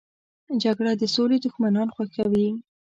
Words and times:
جګړه 0.63 0.91
د 0.97 1.03
سولې 1.15 1.37
دښمنان 1.45 1.87
خوښوي 1.95 2.49